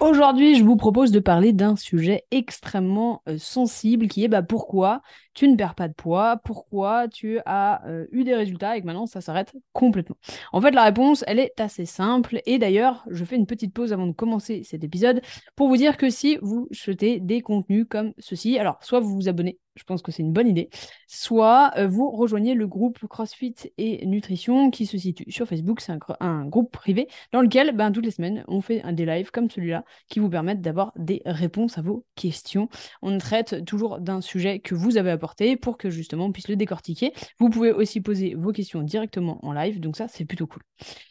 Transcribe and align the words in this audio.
Aujourd'hui, 0.00 0.56
je 0.56 0.64
vous 0.64 0.76
propose 0.76 1.12
de 1.12 1.20
parler 1.20 1.52
d'un 1.52 1.76
sujet 1.76 2.24
extrêmement 2.30 3.22
euh, 3.28 3.36
sensible 3.36 4.08
qui 4.08 4.24
est 4.24 4.28
bah, 4.28 4.42
pourquoi 4.42 5.02
tu 5.34 5.46
ne 5.46 5.56
perds 5.56 5.74
pas 5.74 5.88
de 5.88 5.92
poids, 5.92 6.38
pourquoi 6.42 7.06
tu 7.06 7.38
as 7.44 7.86
euh, 7.86 8.06
eu 8.10 8.24
des 8.24 8.34
résultats 8.34 8.78
et 8.78 8.80
que 8.80 8.86
maintenant 8.86 9.04
ça 9.04 9.20
s'arrête 9.20 9.52
complètement. 9.74 10.16
En 10.54 10.60
fait, 10.62 10.70
la 10.70 10.84
réponse, 10.84 11.22
elle 11.26 11.38
est 11.38 11.60
assez 11.60 11.84
simple 11.84 12.40
et 12.46 12.58
d'ailleurs, 12.58 13.04
je 13.10 13.26
fais 13.26 13.36
une 13.36 13.46
petite 13.46 13.74
pause 13.74 13.92
avant 13.92 14.06
de 14.06 14.12
commencer 14.12 14.62
cet 14.64 14.84
épisode 14.84 15.20
pour 15.54 15.68
vous 15.68 15.76
dire 15.76 15.98
que 15.98 16.08
si 16.08 16.38
vous 16.40 16.66
souhaitez 16.72 17.20
des 17.20 17.42
contenus 17.42 17.84
comme 17.88 18.14
ceci, 18.18 18.58
alors 18.58 18.78
soit 18.82 19.00
vous 19.00 19.14
vous 19.14 19.28
abonnez 19.28 19.58
je 19.76 19.84
pense 19.84 20.02
que 20.02 20.12
c'est 20.12 20.22
une 20.22 20.32
bonne 20.32 20.48
idée. 20.48 20.68
Soit 21.06 21.72
euh, 21.76 21.86
vous 21.86 22.10
rejoignez 22.10 22.54
le 22.54 22.66
groupe 22.66 22.98
CrossFit 23.08 23.54
et 23.78 24.04
Nutrition 24.06 24.70
qui 24.70 24.86
se 24.86 24.98
situe 24.98 25.30
sur 25.30 25.46
Facebook. 25.46 25.80
C'est 25.80 25.92
un, 26.20 26.44
groupe 26.46 26.72
privé 26.72 27.08
dans 27.32 27.40
lequel, 27.40 27.76
ben, 27.76 27.92
toutes 27.92 28.04
les 28.04 28.10
semaines, 28.10 28.44
on 28.48 28.60
fait 28.60 28.82
un, 28.82 28.92
des 28.92 29.06
lives 29.06 29.30
comme 29.30 29.50
celui-là 29.50 29.84
qui 30.08 30.18
vous 30.18 30.28
permettent 30.28 30.60
d'avoir 30.60 30.92
des 30.96 31.22
réponses 31.24 31.78
à 31.78 31.82
vos 31.82 32.04
questions. 32.16 32.68
On 33.02 33.16
traite 33.18 33.64
toujours 33.64 34.00
d'un 34.00 34.20
sujet 34.20 34.58
que 34.58 34.74
vous 34.74 34.96
avez 34.96 35.10
apporté 35.10 35.56
pour 35.56 35.78
que 35.78 35.90
justement 35.90 36.26
on 36.26 36.32
puisse 36.32 36.48
le 36.48 36.56
décortiquer. 36.56 37.12
Vous 37.38 37.50
pouvez 37.50 37.72
aussi 37.72 38.00
poser 38.00 38.34
vos 38.34 38.52
questions 38.52 38.82
directement 38.82 39.44
en 39.44 39.52
live. 39.52 39.80
Donc 39.80 39.96
ça, 39.96 40.08
c'est 40.08 40.24
plutôt 40.24 40.46
cool. 40.46 40.62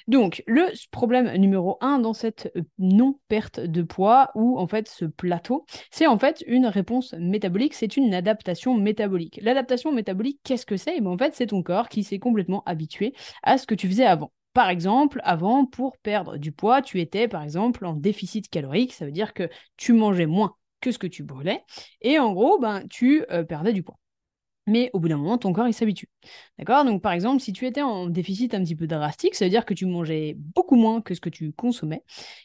Donc, 0.08 0.44
le 0.48 0.66
problème 0.92 1.32
numéro 1.38 1.78
un 1.82 2.00
dans 2.00 2.14
cette 2.14 2.52
euh, 2.56 2.64
non-perte 2.80 3.60
de 3.60 3.84
poids 3.84 4.32
ou 4.36 4.58
en 4.60 4.68
fait 4.68 4.88
ce 4.88 5.06
plateau, 5.06 5.66
c'est 5.92 6.08
en 6.08 6.18
fait 6.18 6.44
une 6.48 6.66
réponse 6.66 7.14
métabolique, 7.14 7.74
c'est 7.74 7.96
une 7.96 8.14
adaptation 8.14 8.49
métabolique. 8.78 9.40
L'adaptation 9.42 9.92
métabolique, 9.92 10.40
qu'est-ce 10.44 10.66
que 10.66 10.78
c'est? 10.78 10.96
Eh 10.98 11.02
ben, 11.02 11.12
En 11.12 11.18
fait, 11.18 11.36
c'est 11.36 11.48
ton 11.48 11.64
corps 11.64 11.90
qui 11.90 12.04
s'est 12.04 12.20
complètement 12.20 12.64
habitué 12.66 13.14
à 13.44 13.58
ce 13.58 13.68
que 13.68 13.76
tu 13.76 13.88
faisais 13.88 14.06
avant. 14.06 14.32
Par 14.54 14.70
exemple, 14.70 15.22
avant, 15.24 15.66
pour 15.66 15.98
perdre 15.98 16.38
du 16.38 16.52
poids, 16.52 16.82
tu 16.82 17.00
étais 17.00 17.28
par 17.28 17.44
exemple 17.44 17.86
en 17.86 17.94
déficit 17.94 18.50
calorique, 18.50 18.94
ça 18.94 19.06
veut 19.06 19.12
dire 19.12 19.34
que 19.34 19.50
tu 19.78 19.94
mangeais 19.94 20.26
moins 20.26 20.56
que 20.82 20.92
ce 20.92 20.98
que 20.98 21.08
tu 21.08 21.24
brûlais, 21.24 21.64
et 22.02 22.20
en 22.20 22.34
gros, 22.34 22.58
ben, 22.60 22.88
tu 22.90 23.26
euh, 23.32 23.44
perdais 23.44 23.74
du 23.74 23.84
poids 23.84 24.00
mais 24.70 24.90
au 24.94 25.00
bout 25.00 25.10
d'un 25.10 25.18
moment, 25.18 25.38
ton 25.38 25.52
corps, 25.52 25.68
il 25.68 25.74
s'habitue. 25.74 26.08
D'accord? 26.58 26.86
Donc, 26.86 27.02
par 27.02 27.12
exemple, 27.12 27.42
si 27.42 27.54
tu 27.54 27.66
étais 27.66 27.82
en 27.82 28.08
déficit 28.08 28.54
un 28.54 28.64
petit 28.64 28.76
peu 28.76 28.88
drastique, 28.88 29.36
ça 29.36 29.46
veut 29.46 29.50
dire 29.50 29.66
que 29.66 29.74
tu 29.74 29.86
mangeais 29.86 30.36
beaucoup 30.38 30.76
moins 30.76 31.02
que 31.02 31.14
ce 31.14 31.20
que 31.20 31.30
tu 31.30 31.52
consommais, 31.52 32.04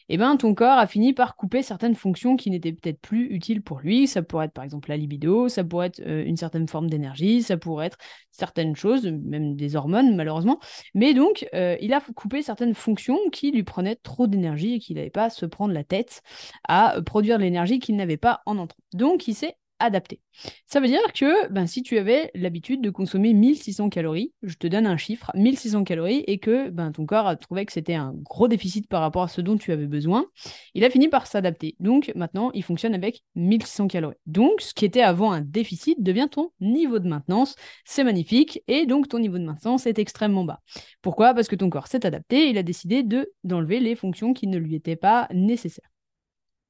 eh 0.09 0.17
ben, 0.17 0.35
ton 0.37 0.55
corps 0.55 0.77
a 0.77 0.87
fini 0.87 1.13
par 1.13 1.35
couper 1.35 1.61
certaines 1.61 1.95
fonctions 1.95 2.35
qui 2.35 2.49
n'étaient 2.49 2.73
peut-être 2.73 2.99
plus 2.99 3.27
utiles 3.27 3.61
pour 3.61 3.79
lui. 3.79 4.07
Ça 4.07 4.23
pourrait 4.23 4.45
être, 4.45 4.53
par 4.53 4.63
exemple, 4.63 4.89
la 4.89 4.97
libido, 4.97 5.49
ça 5.49 5.63
pourrait 5.63 5.87
être 5.87 6.01
euh, 6.01 6.23
une 6.25 6.37
certaine 6.37 6.67
forme 6.67 6.89
d'énergie, 6.89 7.43
ça 7.43 7.57
pourrait 7.57 7.87
être 7.87 7.97
certaines 8.31 8.75
choses, 8.75 9.05
même 9.05 9.55
des 9.55 9.75
hormones, 9.75 10.15
malheureusement. 10.15 10.59
Mais 10.93 11.13
donc, 11.13 11.47
euh, 11.53 11.77
il 11.79 11.93
a 11.93 12.01
coupé 12.15 12.41
certaines 12.41 12.73
fonctions 12.73 13.19
qui 13.31 13.51
lui 13.51 13.63
prenaient 13.63 13.95
trop 13.97 14.27
d'énergie 14.27 14.73
et 14.73 14.79
qu'il 14.79 14.97
n'avait 14.97 15.09
pas 15.09 15.25
à 15.25 15.29
se 15.29 15.45
prendre 15.45 15.73
la 15.73 15.83
tête 15.83 16.21
à 16.67 17.01
produire 17.05 17.37
de 17.37 17.43
l'énergie 17.43 17.79
qu'il 17.79 17.95
n'avait 17.95 18.17
pas 18.17 18.41
en 18.45 18.57
entrant. 18.57 18.79
Donc, 18.93 19.27
il 19.27 19.35
s'est 19.35 19.55
adapté. 19.79 20.19
Ça 20.67 20.79
veut 20.79 20.87
dire 20.87 21.01
que 21.13 21.49
ben, 21.49 21.67
si 21.67 21.83
tu 21.83 21.97
avais 21.97 22.31
l'habitude 22.33 22.81
de 22.81 22.89
consommer 22.89 23.33
1600 23.33 23.89
calories, 23.89 24.33
je 24.43 24.55
te 24.55 24.67
donne 24.67 24.87
un 24.87 24.97
chiffre, 24.97 25.31
1600 25.35 25.83
calories, 25.83 26.23
et 26.27 26.39
que 26.39 26.69
ben, 26.69 26.91
ton 26.91 27.05
corps 27.05 27.27
a 27.27 27.35
trouvé 27.35 27.65
que 27.65 27.71
c'était 27.71 27.93
un 27.93 28.13
gros 28.13 28.47
déficit 28.47 28.87
par 28.87 29.01
rapport 29.01 29.23
à 29.23 29.27
ce 29.27 29.41
dont 29.41 29.57
tu 29.57 29.71
avais 29.71 29.87
besoin, 29.87 30.25
il 30.73 30.83
a 30.83 30.89
fini 30.89 31.07
par 31.07 31.27
s'adapter. 31.27 31.75
Donc 31.79 32.11
maintenant, 32.15 32.51
il 32.53 32.63
fonctionne 32.63 32.93
avec 32.93 33.23
1600 33.35 33.87
calories. 33.87 34.15
Donc 34.25 34.61
ce 34.61 34.73
qui 34.73 34.85
était 34.85 35.01
avant 35.01 35.31
un 35.31 35.41
déficit 35.41 36.01
devient 36.01 36.27
ton 36.29 36.51
niveau 36.59 36.99
de 36.99 37.07
maintenance. 37.07 37.55
C'est 37.85 38.03
magnifique, 38.03 38.61
et 38.67 38.85
donc 38.85 39.07
ton 39.07 39.19
niveau 39.19 39.37
de 39.37 39.45
maintenance 39.45 39.85
est 39.85 39.99
extrêmement 39.99 40.43
bas. 40.43 40.61
Pourquoi? 41.01 41.33
Parce 41.33 41.47
que 41.47 41.55
ton 41.55 41.69
corps 41.69 41.87
s'est 41.87 42.05
adapté, 42.05 42.49
il 42.49 42.57
a 42.57 42.63
décidé 42.63 43.03
de 43.03 43.31
d'enlever 43.43 43.79
les 43.79 43.95
fonctions 43.95 44.33
qui 44.33 44.47
ne 44.47 44.57
lui 44.57 44.75
étaient 44.75 44.95
pas 44.95 45.27
nécessaires. 45.31 45.89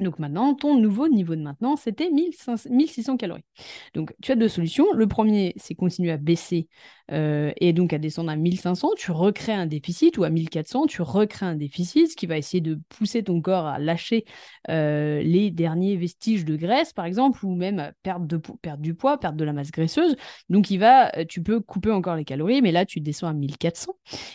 Donc 0.02 0.20
maintenant, 0.20 0.54
ton 0.56 0.78
nouveau 0.78 1.08
niveau 1.08 1.38
de 1.38 1.42
maintenance, 1.42 1.84
c'était 1.84 2.10
1600 2.10 3.16
calories. 3.16 3.46
Donc 3.94 4.14
tu 4.22 4.34
as 4.34 4.36
deux 4.36 4.50
solutions. 4.50 4.92
Le 4.94 5.08
premier, 5.08 5.54
c'est 5.56 5.74
continuer 5.74 6.12
à 6.12 6.18
baisser 6.18 6.68
euh, 7.12 7.54
et 7.62 7.72
donc 7.72 7.94
à 7.94 7.98
descendre 7.98 8.30
à 8.30 8.36
1500. 8.36 8.90
Tu 8.98 9.12
recrées 9.12 9.54
un 9.54 9.66
déficit 9.66 10.18
ou 10.18 10.26
à 10.26 10.30
1400, 10.30 10.88
tu 10.88 11.02
recrées 11.02 11.46
un 11.46 11.56
déficit, 11.56 12.12
ce 12.12 12.16
qui 12.18 12.26
va 12.26 12.38
essayer 12.38 12.60
de 12.60 12.78
pousser 12.90 13.24
ton 13.24 13.40
corps 13.40 13.68
à 13.68 13.80
lâcher 13.80 14.26
euh, 14.70 15.22
les 15.22 15.50
derniers 15.50 15.96
vestiges 15.96 16.44
de 16.44 16.58
graisse, 16.58 16.92
par 16.92 17.06
exemple, 17.06 17.46
ou 17.46 17.56
même 17.56 17.94
perdre, 18.04 18.26
de, 18.26 18.42
perdre 18.62 18.82
du 18.82 18.96
poids, 18.96 19.18
perdre 19.18 19.38
de 19.38 19.46
la 19.46 19.54
masse 19.54 19.72
graisseuse. 19.72 20.18
Donc 20.50 20.72
il 20.72 20.78
va, 20.78 21.10
euh, 21.18 21.24
tu 21.24 21.42
peux 21.42 21.62
couper 21.62 21.92
encore 21.92 22.18
les 22.18 22.26
calories, 22.26 22.62
mais 22.62 22.74
là 22.74 22.86
tu 22.86 23.00
descends 23.00 23.28
à 23.28 23.34
1400 23.34 23.94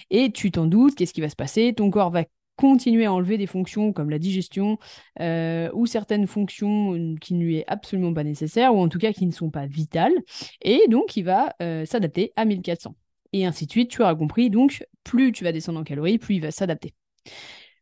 et 0.09 0.33
tu 0.33 0.51
t'en 0.51 0.65
doutes, 0.65 0.95
qu'est-ce 0.95 1.13
qui 1.13 1.21
va 1.21 1.29
se 1.29 1.37
passer? 1.37 1.75
Ton 1.75 1.91
corps 1.91 2.11
va 2.11 2.25
continuer 2.61 3.07
à 3.07 3.13
enlever 3.13 3.39
des 3.39 3.47
fonctions 3.47 3.95
comme 3.95 4.11
la 4.11 4.19
digestion 4.19 4.79
euh, 5.21 5.71
ou 5.73 5.87
certaines 5.87 6.27
fonctions 6.27 6.95
euh, 6.95 7.15
qui 7.19 7.33
ne 7.33 7.43
lui 7.43 7.57
est 7.57 7.65
absolument 7.69 8.13
pas 8.13 8.23
nécessaire 8.23 8.75
ou 8.75 8.81
en 8.81 8.89
tout 8.89 8.99
cas 8.99 9.15
qui 9.15 9.25
ne 9.25 9.33
sont 9.33 9.51
pas 9.51 9.67
vitales. 9.67 10.13
Et 10.61 10.83
donc, 10.89 11.17
il 11.17 11.23
va 11.23 11.55
euh, 11.63 11.87
s'adapter 11.87 12.35
à 12.37 12.45
1400. 12.45 12.95
Et 13.33 13.47
ainsi 13.47 13.65
de 13.65 13.71
suite, 13.71 13.91
tu 13.91 14.03
auras 14.03 14.15
compris. 14.15 14.51
Donc, 14.51 14.85
plus 15.05 15.33
tu 15.33 15.43
vas 15.45 15.53
descendre 15.53 15.81
en 15.81 15.85
calories, 15.85 16.19
plus 16.19 16.35
il 16.35 16.43
va 16.43 16.51
s'adapter. 16.51 16.93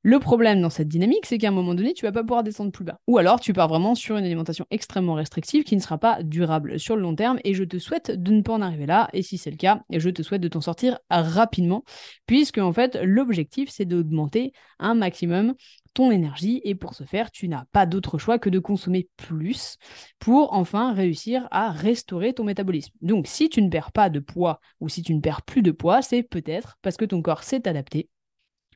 Le 0.09 0.19
problème 0.21 0.63
dans 0.63 0.71
cette 0.71 0.89
dynamique, 0.89 1.27
c'est 1.27 1.37
qu'à 1.37 1.49
un 1.49 1.51
moment 1.51 1.75
donné, 1.75 1.93
tu 1.93 2.07
vas 2.07 2.13
pas 2.13 2.23
pouvoir 2.23 2.43
descendre 2.43 2.73
plus 2.73 2.83
bas. 2.83 2.99
Ou 3.09 3.19
alors, 3.19 3.41
tu 3.41 3.53
pars 3.53 3.69
vraiment 3.69 3.95
sur 3.95 4.17
une 4.17 4.25
alimentation 4.25 4.65
extrêmement 4.71 5.13
restrictive 5.13 5.65
qui 5.65 5.77
ne 5.77 5.83
sera 5.83 5.99
pas 5.99 6.23
durable 6.23 6.81
sur 6.81 6.97
le 6.97 7.03
long 7.03 7.15
terme. 7.15 7.39
Et 7.45 7.53
je 7.53 7.63
te 7.63 7.79
souhaite 7.79 8.11
de 8.11 8.33
ne 8.33 8.41
pas 8.41 8.55
en 8.55 8.63
arriver 8.63 8.87
là. 8.87 9.11
Et 9.13 9.21
si 9.21 9.37
c'est 9.37 9.51
le 9.51 9.59
cas, 9.59 9.83
je 9.91 10.09
te 10.09 10.23
souhaite 10.23 10.41
de 10.41 10.49
t'en 10.49 10.63
sortir 10.63 10.99
rapidement, 11.11 11.85
puisque 12.25 12.57
en 12.57 12.73
fait, 12.73 12.99
l'objectif, 13.03 13.69
c'est 13.69 13.85
d'augmenter 13.85 14.55
un 14.79 14.95
maximum 14.95 15.53
ton 15.93 16.11
énergie. 16.11 16.63
Et 16.65 16.75
pour 16.75 16.95
ce 16.95 17.05
faire, 17.05 17.31
tu 17.31 17.47
n'as 17.47 17.67
pas 17.73 17.85
d'autre 17.85 18.17
choix 18.17 18.39
que 18.39 18.49
de 18.49 18.61
consommer 18.61 19.11
plus 19.19 19.77
pour 20.19 20.55
enfin 20.55 20.95
réussir 20.95 21.49
à 21.51 21.71
restaurer 21.71 22.33
ton 22.33 22.45
métabolisme. 22.45 22.95
Donc, 23.03 23.27
si 23.27 23.51
tu 23.51 23.61
ne 23.61 23.69
perds 23.69 23.93
pas 23.93 24.09
de 24.09 24.21
poids 24.21 24.59
ou 24.81 24.89
si 24.89 25.03
tu 25.03 25.15
ne 25.15 25.21
perds 25.21 25.43
plus 25.43 25.61
de 25.61 25.71
poids, 25.71 26.01
c'est 26.01 26.23
peut-être 26.23 26.79
parce 26.81 26.97
que 26.97 27.05
ton 27.05 27.21
corps 27.21 27.43
s'est 27.43 27.69
adapté 27.69 28.09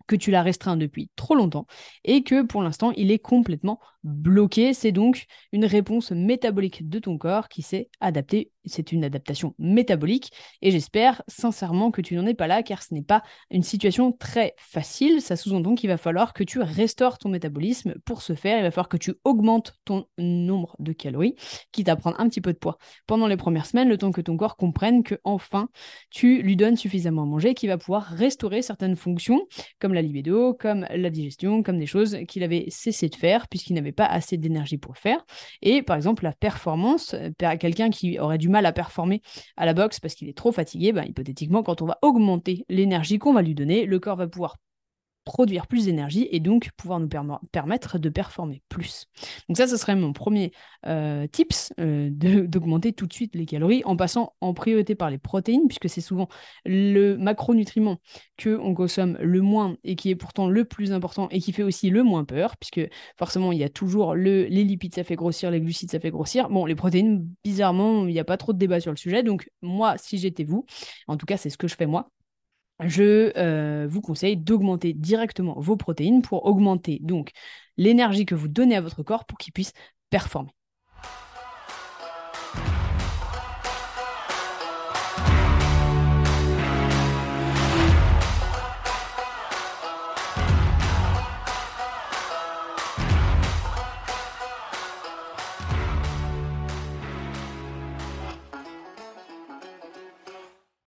que 0.07 0.17
tu 0.17 0.31
l'as 0.31 0.43
restreint 0.43 0.77
depuis 0.77 1.11
trop 1.17 1.35
longtemps 1.35 1.67
et 2.05 2.23
que 2.23 2.43
pour 2.43 2.63
l'instant 2.63 2.93
il 2.93 3.11
est 3.11 3.19
complètement 3.19 3.81
bloqué. 4.05 4.75
C'est 4.75 4.93
donc 4.93 5.27
une 5.53 5.65
réponse 5.65 6.11
métabolique 6.11 6.89
de 6.89 6.99
ton 6.99 7.19
corps 7.19 7.49
qui 7.49 7.63
s'est 7.63 7.89
adaptée. 8.01 8.51
C'est 8.65 8.93
une 8.93 9.05
adaptation 9.05 9.55
métabolique 9.59 10.33
et 10.61 10.71
j'espère 10.71 11.23
sincèrement 11.27 11.91
que 11.91 12.01
tu 12.01 12.15
n'en 12.15 12.27
es 12.27 12.35
pas 12.35 12.47
là 12.47 12.63
car 12.63 12.83
ce 12.83 12.95
n'est 12.95 13.03
pas 13.03 13.23
une 13.51 13.63
situation 13.63 14.13
très 14.13 14.55
facile. 14.57 15.21
Ça 15.21 15.37
sous-entend 15.37 15.75
qu'il 15.75 15.91
va 15.91 15.97
falloir 15.97 16.33
que 16.33 16.45
tu 16.45 16.61
restaures 16.61 17.19
ton 17.19 17.29
métabolisme. 17.29 17.95
Pour 18.05 18.23
ce 18.23 18.35
faire, 18.35 18.59
il 18.59 18.63
va 18.63 18.71
falloir 18.71 18.89
que 18.89 18.97
tu 18.97 19.15
augmentes 19.25 19.75
ton 19.85 20.07
nombre 20.19 20.77
de 20.79 20.93
calories, 20.93 21.35
quitte 21.73 21.89
à 21.89 21.97
prendre 21.97 22.21
un 22.21 22.29
petit 22.29 22.41
peu 22.41 22.53
de 22.53 22.59
poids 22.59 22.79
pendant 23.07 23.27
les 23.27 23.37
premières 23.37 23.67
semaines, 23.67 23.89
le 23.89 23.99
temps 23.99 24.13
que 24.13 24.21
ton 24.21 24.37
corps 24.37 24.57
comprenne 24.57 25.03
que 25.03 25.17
enfin 25.25 25.69
tu 26.11 26.43
lui 26.43 26.57
donnes 26.57 26.77
suffisamment 26.77 27.23
à 27.23 27.27
manger, 27.27 27.55
qu'il 27.55 27.69
va 27.69 27.79
pouvoir 27.79 28.05
restaurer 28.05 28.63
certaines 28.63 28.97
fonctions 28.97 29.47
comme 29.81 29.95
la 29.95 30.03
libido, 30.03 30.55
comme 30.55 30.87
la 30.91 31.11
digestion, 31.11 31.63
comme 31.63 31.79
des 31.79 31.87
choses 31.87 32.19
qu'il 32.29 32.43
avait 32.43 32.67
cessé 32.69 33.09
de 33.09 33.17
faire 33.17 33.49
puisqu'il 33.49 33.75
n'avait 33.75 33.92
pas 33.93 34.07
assez 34.07 34.37
d'énergie 34.37 34.79
pour 34.79 34.97
faire. 34.97 35.25
Et 35.63 35.83
par 35.83 35.97
exemple, 35.97 36.25
la 36.25 36.33
performance, 36.33 37.15
euh, 37.15 37.31
quelqu'un 37.59 37.91
qui 37.91 38.19
aurait 38.19 38.39
du 38.39 38.49
mal 38.49 38.67
à 38.67 38.73
performer 38.73 39.23
à 39.57 39.67
la 39.67 39.75
boxe 39.75 40.01
parce 40.01 40.15
qu'il 40.15 40.29
est 40.29 40.37
trop 40.37 40.53
fatigué, 40.53 40.93
ben, 40.93 41.05
hypothétiquement, 41.05 41.63
quand 41.63 41.83
on 41.83 41.87
va 41.87 41.99
augmenter 42.03 42.65
l'énergie 42.69 43.19
qu'on 43.19 43.33
va 43.33 43.43
lui 43.43 43.55
donner, 43.55 43.87
le 43.87 43.99
corps 43.99 44.17
va 44.17 44.27
pouvoir 44.27 44.57
produire 45.25 45.67
plus 45.67 45.87
d'énergie 45.87 46.29
et 46.31 46.41
donc 46.41 46.71
pouvoir 46.77 47.01
nous 47.01 47.09
permettre 47.51 47.99
de 47.99 48.09
performer 48.09 48.63
plus. 48.69 49.07
Donc 49.49 49.57
ça, 49.57 49.67
ce 49.67 49.77
serait 49.77 49.95
mon 49.95 50.13
premier 50.13 50.53
euh, 50.87 51.27
tips, 51.27 51.73
euh, 51.81 52.11
d'augmenter 52.13 52.93
tout 52.93 53.07
de 53.07 53.13
suite 53.13 53.35
les 53.35 53.47
calories 53.47 53.83
en 53.85 53.97
passant 53.97 54.35
en 54.41 54.55
priorité 54.55 54.95
par 54.95 55.11
les 55.11 55.19
protéines, 55.19 55.67
puisque 55.69 55.89
c'est 55.89 56.01
souvent 56.01 56.29
le 56.65 57.17
macronutriment 57.17 57.99
qu'on 58.43 58.75
consomme 58.75 59.17
le 59.21 59.41
moins 59.41 59.77
et 59.85 59.97
qui 59.97 60.11
est 60.11 60.17
pourtant 60.17 60.49
le 60.49 60.65
plus 60.65 60.93
important 60.93 61.29
et 61.31 61.41
qui 61.41 61.53
fait 61.53 61.63
aussi 61.63 61.91
le 61.91 62.03
moins 62.03 62.25
peur, 62.25 62.57
puisque 62.57 62.81
forcément, 63.17 63.53
il 63.53 63.59
y 63.59 63.65
a 63.65 63.69
toujours 63.69 64.15
le, 64.15 64.45
les 64.45 64.65
lipides, 64.65 64.95
ça 64.95 65.05
fait 65.05 65.17
grossir, 65.17 65.51
les 65.51 65.61
glucides, 65.61 65.91
ça 65.91 66.01
fait 66.01 66.11
grossir. 66.11 66.49
Bon, 66.49 66.67
les 66.67 66.75
protéines, 66.75 67.29
bizarrement, 67.45 68.07
il 68.07 68.13
n'y 68.13 68.21
a 68.21 68.25
pas 68.25 68.37
trop 68.37 68.53
de 68.53 68.59
débat 68.59 68.81
sur 68.81 68.91
le 68.91 68.97
sujet. 68.97 69.23
Donc 69.23 69.49
moi, 69.63 69.97
si 69.99 70.19
j'étais 70.19 70.45
vous, 70.45 70.67
en 71.07 71.17
tout 71.17 71.27
cas, 71.27 71.37
c'est 71.37 71.51
ce 71.51 71.59
que 71.59 71.69
je 71.69 71.77
fais 71.77 71.87
moi, 71.87 72.11
je 72.89 73.33
euh, 73.37 73.87
vous 73.89 74.01
conseille 74.01 74.37
d'augmenter 74.37 74.93
directement 74.93 75.59
vos 75.59 75.77
protéines 75.77 76.23
pour 76.23 76.45
augmenter 76.47 76.99
donc 77.03 77.31
l'énergie 77.77 78.27
que 78.27 78.35
vous 78.35 78.49
donnez 78.49 78.77
à 78.77 78.81
votre 78.81 79.03
corps 79.03 79.25
pour 79.25 79.39
qu'il 79.39 79.53
puisse 79.53 79.73
performer. 80.11 80.51